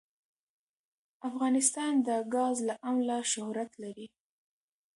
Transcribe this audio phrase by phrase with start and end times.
[1.29, 4.07] افغانستان د ګاز له امله شهرت لري.